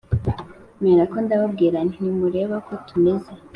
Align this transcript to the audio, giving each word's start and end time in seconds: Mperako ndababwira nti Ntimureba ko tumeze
Mperako 0.81 1.17
ndababwira 1.25 1.77
nti 1.87 1.97
Ntimureba 2.01 2.55
ko 2.67 2.73
tumeze 2.87 3.31